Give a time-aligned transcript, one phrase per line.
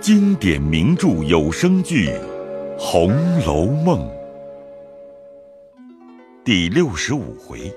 [0.00, 2.08] 经典名著有声剧
[2.78, 3.12] 《红
[3.44, 4.08] 楼梦》
[6.42, 7.70] 第六十五回：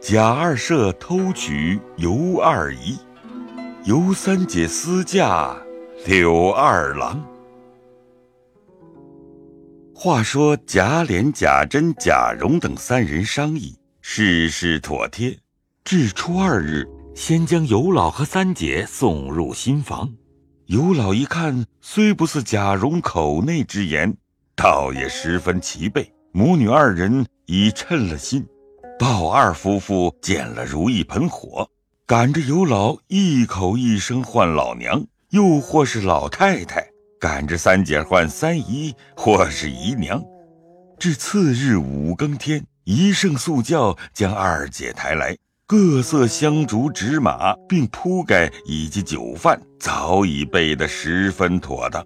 [0.00, 2.96] 贾二舍偷娶尤二姨，
[3.82, 5.56] 尤三姐私嫁
[6.06, 7.20] 柳二郎。
[9.92, 15.36] 话说贾琏、贾珍、贾蓉等三人商议，事事妥帖。
[15.82, 20.08] 至初二日，先将尤老和三姐送入新房。
[20.66, 24.16] 尤老一看，虽不似贾蓉口内之言，
[24.56, 26.10] 倒也十分齐备。
[26.32, 28.46] 母女二人已称了心。
[28.98, 31.68] 鲍二夫妇见了如一盆火，
[32.06, 36.80] 赶着尤老一口一声唤老娘，又或是老太太；
[37.20, 40.22] 赶着三姐唤三姨或是姨娘。
[40.98, 45.36] 至次日五更天，一声速叫，将二姐抬来。
[45.66, 52.04] 各色香烛纸马，并铺盖以及酒饭，早已备得十分妥当。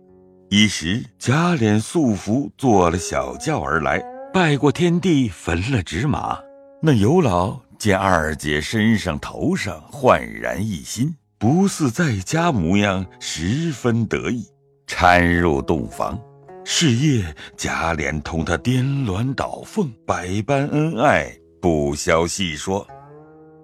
[0.49, 4.01] 一时贾琏素服坐了小轿而来，
[4.33, 6.39] 拜过天地，焚了纸马。
[6.81, 14.47] 那尤老见二姐身上头上焕然一新，不似在家模样，十分得意，
[14.87, 16.17] 搀入洞房。
[16.65, 22.87] 是夜贾琏同他颠鸾倒凤，百般恩爱，不消细说。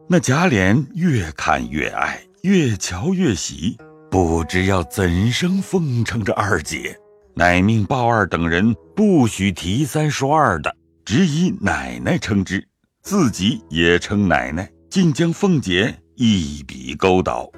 [0.06, 3.78] 那贾琏越看越爱，越瞧越喜，
[4.10, 6.94] 不知要怎生奉承着二姐，
[7.34, 12.62] 乃命鲍二等人不许提三说二的，只以奶奶称之，
[13.02, 17.50] 自己也称奶奶，竟将凤姐一笔勾倒。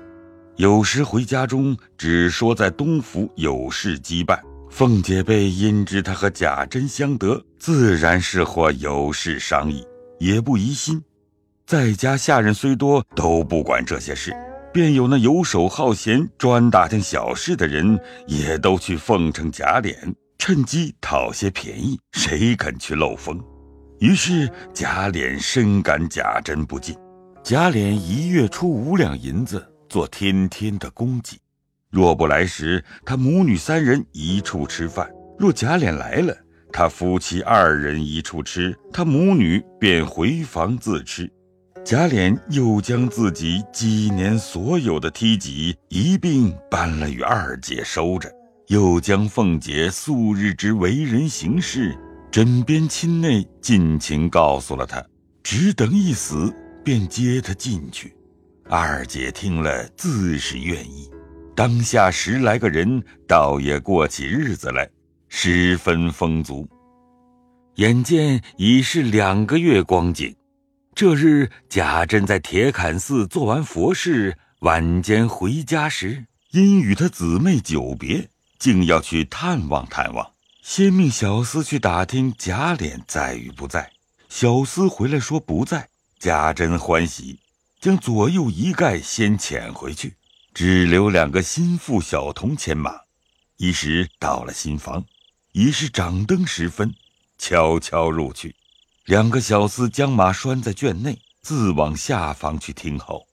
[0.55, 4.39] 有时回家中，只说在东府有事羁绊，
[4.71, 9.85] 凤姐被因知他和贾珍相得，自然是或有事商议，
[10.21, 11.03] 也不疑心。
[11.67, 14.33] 在家下人虽多，都不管这些事，
[14.73, 21.99] 便有那游手好闲、专打听小事的人，也都去奉承贾琏，趁机讨些便宜。
[22.13, 23.43] 谁肯去漏风？
[23.99, 26.95] 于是贾琏深感贾珍不敬。
[27.43, 31.37] 贾琏一月出五两银子做天天的供给，
[31.91, 35.05] 若不来时，他母女三人一处吃饭；
[35.37, 36.33] 若贾琏来了，
[36.73, 41.29] 他夫妻二人一处吃，他母女便回房自吃。
[41.87, 48.29] 贾琏又将自己几年所有的梯级一并搬了与二姐收着，
[48.67, 51.97] 又将凤姐素日之为人行事、
[52.29, 55.01] 枕边亲内尽情告诉了他，
[55.45, 56.53] 只等一死
[56.83, 58.13] 便接他进去。
[58.69, 61.09] 二姐听了自是愿意，
[61.55, 64.91] 当下十来个人倒也过起日子来，
[65.29, 66.69] 十分丰足。
[67.77, 70.35] 眼见已是两个月光景。
[70.97, 80.33] 这日，贾珍在铁槛寺做完佛事，晚间回家时，因与他姊妹久别，竟要去探望探望。
[80.63, 83.93] 先命小厮去打听贾琏在与不在。
[84.31, 85.87] 小厮回来说不在。
[86.19, 87.41] 贾珍欢喜，
[87.79, 90.15] 将左右一概先遣回去，
[90.55, 93.01] 只留两个心腹小童牵马。
[93.59, 95.05] 一时到了新房，
[95.53, 96.95] 已是掌灯时分，
[97.37, 98.57] 悄悄入去。
[99.07, 103.25] 两个小厮将马拴在圈内，自往下房去听候。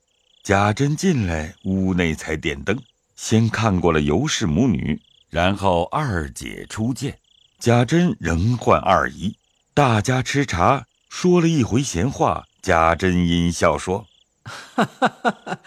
[0.44, 2.78] 贾珍进来，屋内才点灯，
[3.16, 7.18] 先看过了尤氏母女，然后二姐初见。
[7.58, 9.36] 贾珍仍唤二姨，
[9.74, 12.44] 大家吃茶，说了一回闲话。
[12.62, 14.06] 贾珍阴笑说
[14.44, 15.58] ：“哈哈哈哈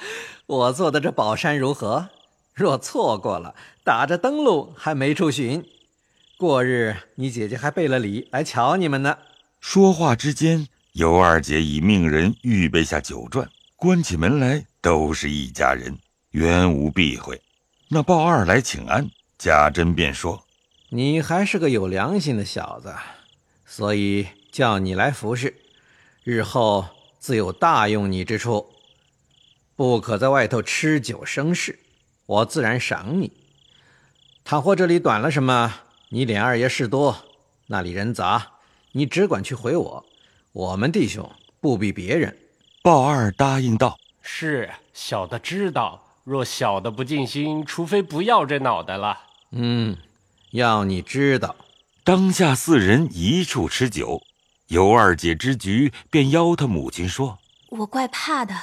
[0.45, 2.07] 我做的这宝山如何？
[2.53, 5.65] 若错过了，打着灯笼还没处寻。
[6.37, 9.17] 过日你姐姐还备了礼来瞧你们呢。”
[9.69, 13.45] 说话之间，尤二姐已命人预备下酒馔，
[13.75, 15.99] 关起门来都是一家人，
[16.31, 17.41] 原无避讳。
[17.89, 20.41] 那鲍二来请安，贾珍便说
[20.87, 22.95] ：“你还是个有良心的小子，
[23.65, 25.53] 所以叫你来服侍，
[26.23, 26.85] 日后
[27.19, 28.69] 自有大用你之处。
[29.75, 31.77] 不可在外头吃酒生事，
[32.25, 33.33] 我自然赏你。
[34.45, 35.73] 倘或这里短了什么，
[36.07, 37.17] 你脸二爷事多，
[37.65, 38.51] 那里人杂。”
[38.97, 40.03] 你只管去回我，
[40.53, 42.35] 我们弟兄不比别人。
[42.81, 46.03] 鲍二答应道：“是小的知道。
[46.23, 49.15] 若小的不尽心，除非不要这脑袋了。”
[49.53, 49.95] 嗯，
[50.49, 51.55] 要你知道。
[52.03, 54.19] 当下四人一处吃酒，
[54.69, 57.37] 尤二姐之局，便邀他母亲说
[57.69, 58.55] ：“我怪怕的，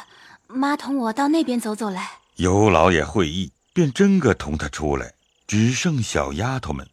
[0.49, 5.15] 妈同我到那边走走来。”尤老爷会意，便真个同他出来，
[5.47, 6.85] 只剩小丫头们。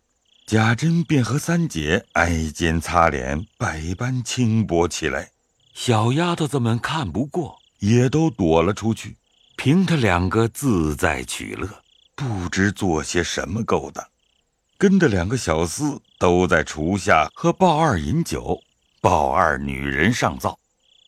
[0.51, 5.29] 贾珍便和三姐挨肩擦脸，百般轻薄起来。
[5.73, 9.15] 小丫头子们看不过，也都躲了出去，
[9.55, 11.69] 凭他两个自在取乐。
[12.15, 14.05] 不知做些什么勾当。
[14.77, 18.59] 跟着两个小厮都在厨下和鲍二饮酒，
[18.99, 20.59] 鲍二女人上灶，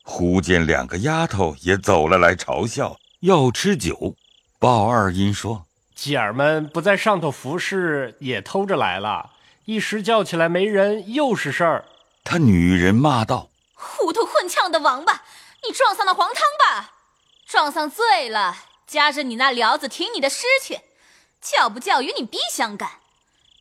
[0.04, 4.16] 忽见两个丫头也走了来嘲笑，要吃酒。
[4.58, 9.32] 鲍二因说：“姐儿们不在上头服侍，也偷着来了。
[9.66, 11.86] 一时叫起来没人，又是事儿。”
[12.24, 15.24] 他女人骂道：“糊涂混呛的王八，
[15.66, 16.92] 你撞上了黄汤吧？
[17.46, 18.56] 撞上醉了，
[18.88, 20.80] 夹着你那寮子挺你的尸去，
[21.42, 22.90] 叫不叫与你逼相干。”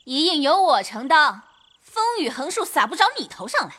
[0.04, 1.42] 一应由我承担，
[1.80, 3.74] 风雨横竖撒不着你头上来。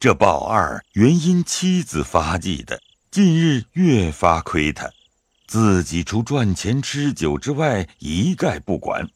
[0.00, 4.90] 这鲍二原因妻子发迹的，近日越发亏他，
[5.46, 9.08] 自己除赚钱吃酒之外，一概不管。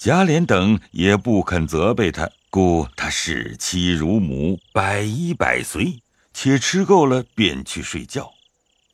[0.00, 6.00] 贾琏等也不肯责备他，故他视妻如母，百依百随，
[6.32, 8.32] 且吃够了便去睡觉。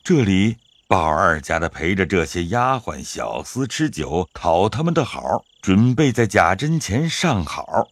[0.03, 5.45] 这里鲍二家的陪着这些丫鬟小厮吃酒，讨他们的好。
[5.61, 7.87] 准备在贾珍前上好，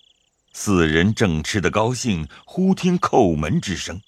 [0.52, 4.02] 四人正吃得高兴，忽听叩门之声。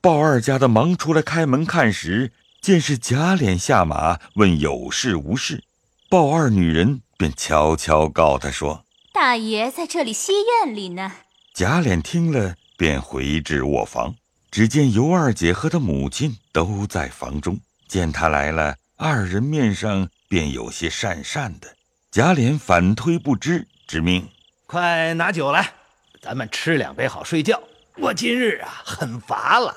[0.00, 2.32] 鲍二家的忙出来开门看时，
[2.62, 5.62] 见是贾琏下马，问有事无事。
[6.08, 11.10] 鲍二女人便悄悄告他说：“大爷在这里西院里呢。”
[11.56, 14.14] 贾琏听了，便回至卧房，
[14.50, 17.58] 只见尤二姐和她母亲都在房中。
[17.88, 21.74] 见他来了，二人面上便有些讪讪的。
[22.10, 24.28] 贾琏反推不知，之命
[24.68, 25.72] ：“快拿酒来，
[26.20, 27.62] 咱们吃两杯好睡觉。
[27.96, 29.74] 我今日啊很乏了。”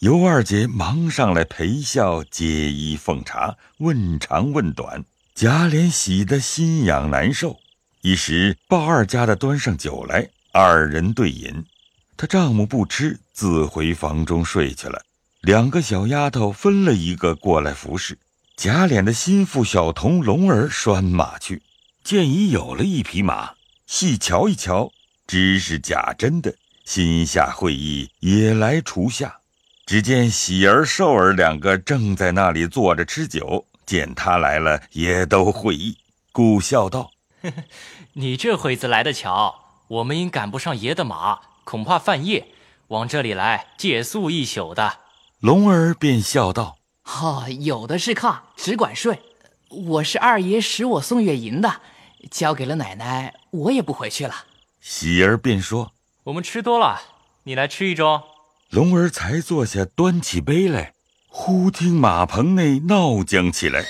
[0.00, 5.02] 尤二姐忙上来陪笑，接衣奉茶，问长问短。
[5.40, 7.58] 贾琏喜得心痒难受。
[8.02, 11.64] 一时鲍二家的端上酒来，二人对饮。
[12.14, 15.00] 他丈母不吃，自回房中睡去了。
[15.40, 18.18] 两个小丫头分了一个过来服侍。
[18.58, 21.62] 贾琏的心腹小童龙儿拴马去。
[22.04, 23.52] 见已有了一匹马，
[23.86, 24.92] 细瞧一瞧，
[25.26, 26.54] 知是贾珍的，
[26.84, 29.38] 心下会意，也来厨下。
[29.86, 35.98] 只见喜儿、寿儿两个正在那里坐着吃酒，见他来了，也都会意，
[36.30, 37.10] 故笑道
[38.14, 42.46] ：“你这会子来的巧，我们因赶不上爷的马，恐怕犯夜，
[42.86, 44.98] 往这里来借宿一宿的。”
[45.42, 46.78] 龙儿便笑道
[47.20, 49.18] ：“哦，有的是炕，只管睡。
[49.70, 51.80] 我是二爷使我送月银的。”
[52.30, 54.44] 交给了奶奶，我也不回去了。
[54.80, 55.90] 喜儿便说
[56.22, 57.02] ：“我们吃多了，
[57.42, 58.22] 你来吃一盅。”
[58.70, 60.94] 龙儿才坐下，端起杯来，
[61.32, 63.84] 忽听马棚内闹将起来。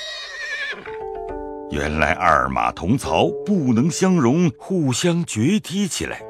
[1.71, 6.21] 原来二马同槽，不能相容，互相决踢起来。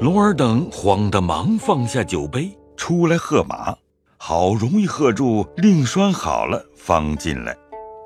[0.00, 3.74] 龙儿等慌得忙放下酒杯，出来喝马。
[4.16, 7.56] 好容易喝住，另拴好了，方进来。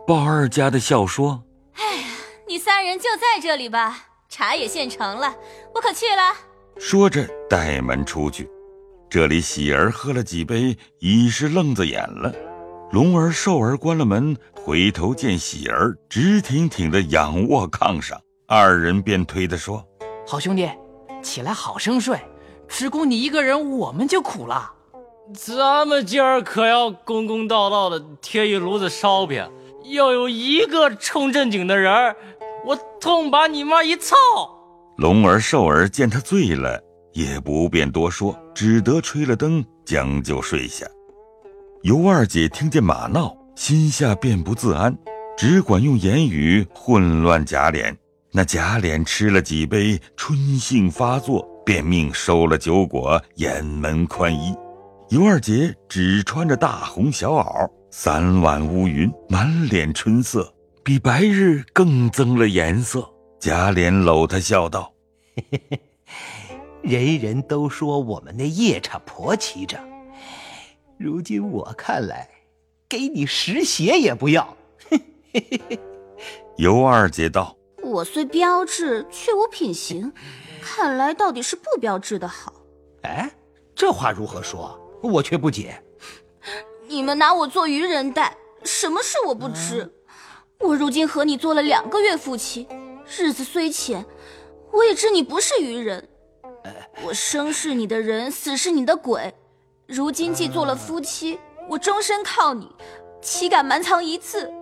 [0.06, 1.42] 鲍二家的笑说。
[1.74, 2.06] 哎呀
[2.48, 5.34] 你三人就在这里吧，茶也现成了，
[5.74, 6.34] 我可去了。
[6.78, 8.48] 说着带门出去。
[9.10, 12.32] 这里喜儿喝了几杯，已是愣子眼了。
[12.92, 19.84] 龙儿、寿儿关了门，回头见喜儿直挺挺的仰卧炕上，二人便推他说
[20.26, 20.68] ：“好兄弟，
[21.22, 22.18] 起来好生睡，
[22.68, 24.72] 只顾你一个人，我们就苦了。
[25.34, 29.50] 咱们今儿可要公公道道的贴一炉子烧饼，
[29.90, 32.16] 要有一个冲正经的人儿。”
[32.66, 34.16] 我痛把你妈一操！
[34.96, 36.82] 龙儿、寿儿见他醉了，
[37.18, 40.86] 也不便多说，只得吹了灯，将就睡下。
[41.82, 44.96] 尤二姐听见马闹，心下便不自安，
[45.36, 47.92] 只管用言语混乱贾琏。
[48.30, 54.54] 那贾琏吃了几杯，春性发作，便命收了酒果，掩门宽衣。
[55.08, 60.54] 尤二姐只穿着大红小袄，三碗乌云，满脸春色。
[60.84, 63.04] 比白日更增了颜色。
[63.40, 64.92] 贾琏搂她笑道
[66.88, 69.78] ：“人人都说我们那夜叉婆骑着，
[70.96, 72.26] 如今我看来，
[72.88, 74.56] 给你十鞋也不要。
[76.56, 77.54] ”尤二姐道
[77.84, 80.10] ：“我虽标致，却无品行，
[80.62, 82.54] 看来到底是不标致的好。”
[83.04, 83.30] 哎，
[83.74, 84.80] 这话如何说？
[85.02, 85.80] 我却不解。
[86.88, 89.92] 你们拿我做愚人待，什么事我不知。
[90.60, 92.66] 我如今和你做了两个月夫妻，
[93.18, 94.06] 日子虽浅，
[94.72, 96.08] 我也知你不是愚人。
[97.04, 99.32] 我生是你的人，死是你的鬼。
[99.86, 101.38] 如今既做了夫妻，
[101.68, 102.70] 我终身靠你，
[103.22, 104.52] 岂敢瞒藏一次？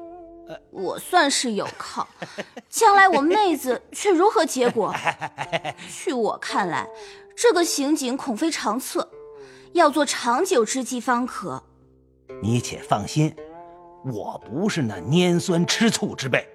[0.71, 2.07] 我算是有靠，
[2.69, 4.95] 将来我妹子却如何结果？
[5.91, 6.87] 据我看来，
[7.35, 9.11] 这个刑警恐非长策，
[9.73, 11.63] 要做长久之计方可。
[12.43, 13.35] 你且放心。
[14.05, 16.47] 我不是那拈酸吃醋之辈，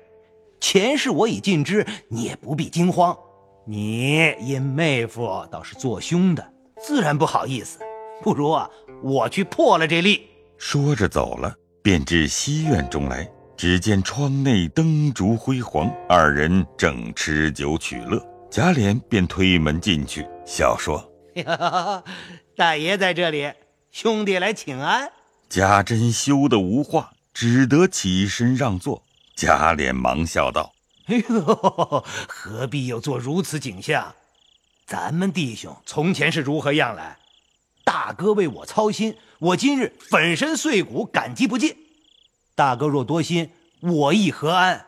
[0.61, 3.17] 前世我已尽知，你也不必惊慌。
[3.65, 6.51] 你因妹夫倒是做凶的，
[6.81, 7.79] 自然不好意思。
[8.21, 8.69] 不如啊，
[9.03, 10.27] 我去破了这例。
[10.57, 13.29] 说着走了，便至西院中来。
[13.57, 18.19] 只见窗内灯烛辉煌，二人正吃酒取乐。
[18.49, 21.07] 贾琏便推门进去，笑说
[22.57, 23.51] ：“大爷在这里，
[23.91, 25.11] 兄弟来请安。”
[25.47, 29.03] 贾珍羞得无话，只得起身让座。
[29.35, 30.73] 贾琏忙笑道
[31.11, 34.15] ：“哎呦，何必有做如此景象？
[34.87, 37.17] 咱们弟兄从前是如何样来？
[37.83, 41.75] 大哥为我操心，我今日粉身碎骨，感激不尽。”
[42.55, 43.51] 大哥若多心，
[43.81, 44.85] 我亦何安？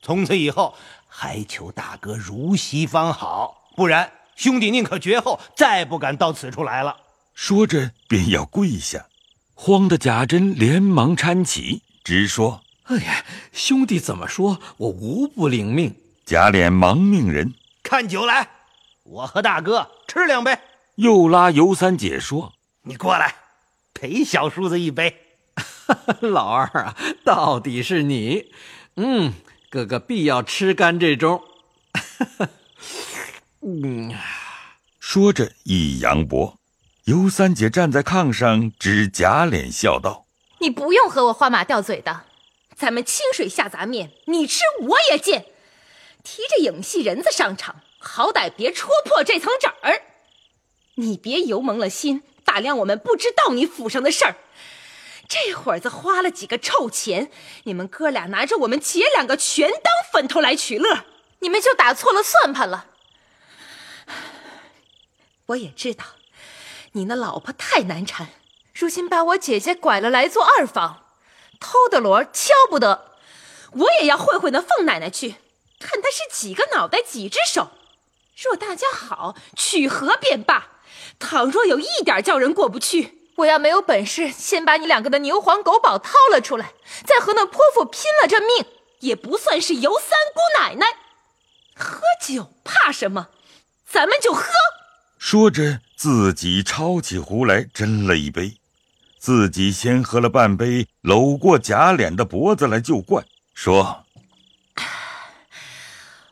[0.00, 0.74] 从此以后，
[1.06, 6.96] 还求大哥如昔方好，不然兄弟宁可绝后，再不敢到此处来了。
[7.34, 9.06] 说着便要跪下，
[9.54, 12.62] 慌得贾珍连忙搀起，直说
[12.92, 15.94] ：“哎呀，兄弟怎么说，我无不领命。”
[16.26, 18.48] 贾琏忙命人看酒来，
[19.04, 20.58] 我和大哥吃两杯。
[20.96, 22.52] 又拉尤三姐说
[22.84, 23.34] ：“你过来，
[23.94, 25.16] 陪小叔子一杯。
[26.20, 28.52] ”老二啊，到底是你。
[28.96, 29.32] 嗯，
[29.70, 31.42] 哥哥必要吃干这盅。
[33.62, 34.14] 嗯，
[35.00, 36.58] 说着一扬脖，
[37.04, 40.26] 尤三姐站在炕上，指贾琏笑道
[40.60, 42.24] ：“你不用和我花马吊嘴的，
[42.76, 45.46] 咱们清水下杂面，你吃我也见。
[46.24, 50.02] 提着影戏人子上场，好歹别戳破这层纸儿。
[50.96, 54.36] 你别油蒙了心，打量我们不知道你府上的事儿。”
[55.28, 57.30] 这会儿子花了几个臭钱，
[57.64, 59.80] 你们哥俩拿着我们姐两个全当
[60.12, 61.06] 坟头来取乐，
[61.38, 62.86] 你们就打错了算盘了。
[65.46, 66.04] 我也知道，
[66.92, 68.28] 你那老婆太难缠，
[68.74, 71.01] 如今把我姐姐拐了来做二房，
[71.62, 73.12] 偷的锣敲不得，
[73.70, 75.36] 我也要会会那凤奶奶去，
[75.78, 77.70] 看她是几个脑袋几只手。
[78.36, 80.80] 若大家好，取和便罢；
[81.18, 83.20] 倘若有一点叫人过不去。
[83.36, 86.74] 我要没有本事，先把你两个的牛黄狗宝掏了出来，
[87.06, 88.66] 再和那泼妇拼了这命，
[89.00, 90.86] 也不算是尤三姑奶奶。
[91.74, 93.28] 喝酒怕什么？
[93.88, 94.44] 咱们就喝。
[95.18, 98.58] 说着，自己抄起壶来斟了一杯，
[99.22, 103.24] 自己先喝了半杯，搂过贾琏的脖子来就灌，
[103.54, 104.04] 说：“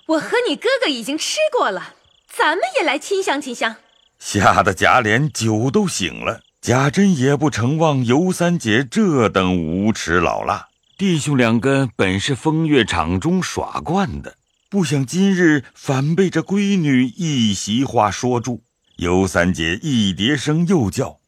[0.07, 1.95] 我和你哥哥已经吃过了，
[2.27, 3.77] 咱们也来亲香亲香。”
[4.19, 6.41] 吓得贾琏酒都醒了。
[6.61, 10.67] 贾珍也不承望尤三姐这等无耻老辣，
[10.99, 14.35] 弟兄两个本是风月场中耍惯的，
[14.69, 18.65] 不想今日反被这闺女一席话说住。
[18.97, 21.20] 尤三姐一叠声又叫：“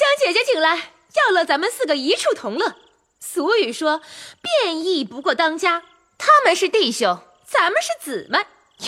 [0.00, 0.76] 将姐姐请来，
[1.14, 2.76] 要乐咱们四个一处同乐。
[3.20, 4.00] 俗语说，
[4.40, 5.82] 变异不过当家，
[6.16, 8.38] 他们是弟兄，咱们是姊妹，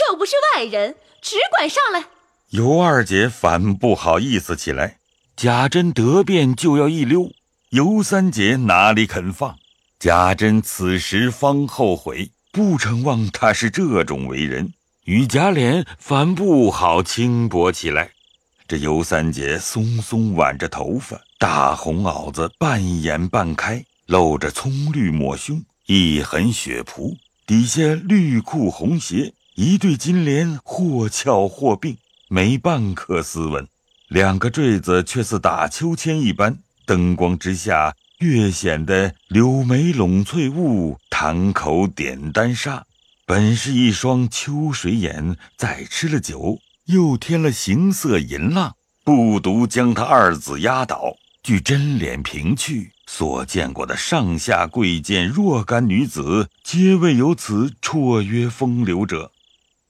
[0.09, 2.07] 又不是外人，只管上来。”
[2.49, 5.01] 尤二姐反不好意思起来。
[5.37, 7.31] 贾珍得便就要一溜，
[7.69, 9.59] 尤三姐哪里肯放？
[9.99, 14.73] 贾珍此时方后悔，不成望他是这种为人，
[15.05, 18.13] 与贾琏反不好轻薄起来。
[18.73, 27.15] 这尤三姐松松挽着头发，大红袄子半掩半开，露着葱绿抹胸，一痕血仆，
[27.47, 31.99] 底下绿裤红鞋，一对金莲或翘或并，
[32.31, 33.69] 没半颗斯文。
[34.09, 42.87] 两个坠子却似打秋千一般，灯光之下越显得柳眉拢翠雾，潭口点丹砂。
[43.27, 48.75] 本是一双秋水眼，再吃了酒，又添了形色淫浪，
[49.05, 51.17] 不独将他二子压倒。
[51.43, 59.33] 据真脸平去，所见过的上下贵贱若干女子，皆未有此绰约风流者。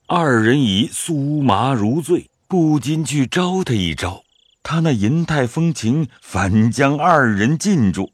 [0.07, 2.29] 二人已酥麻如醉。
[2.45, 4.23] 不禁去招他一招，
[4.61, 8.11] 他那银态风情反将二人禁住。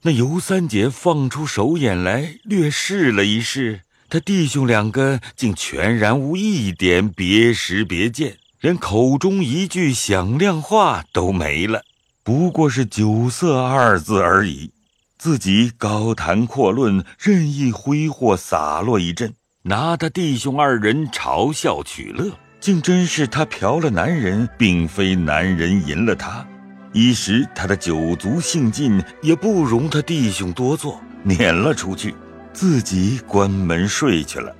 [0.00, 11.82] 那尤三姐放出手眼来，略试了一试，他弟兄两个竟全然无一点别识别见，连口中一句响亮话都没了，
[12.22, 14.70] 不过是酒色二字而已。
[15.18, 19.32] 自己高谈阔论，任意挥霍洒落一阵，
[19.62, 22.30] 拿他弟兄二人嘲笑取乐。
[22.60, 26.46] 竟真是他嫖了男人，并非男人淫了他。
[26.94, 32.14] 一时他的酒足兴尽，也不容他弟兄多做，撵了出去，
[32.54, 34.54] 自己关门睡去了。